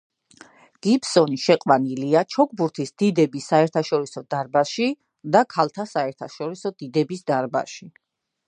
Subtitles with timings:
[0.85, 4.89] გიბსონი შეყვანილია ჩოგბურთის დიდების საერთაშორისო დარბაზში
[5.37, 7.91] და ქალთა საერთაშორისო დიდების დარბაზში.